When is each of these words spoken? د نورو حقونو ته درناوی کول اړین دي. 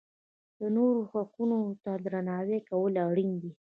د 0.59 0.61
نورو 0.75 1.01
حقونو 1.11 1.59
ته 1.83 1.91
درناوی 2.05 2.59
کول 2.69 2.93
اړین 3.07 3.31
دي. 3.41 3.51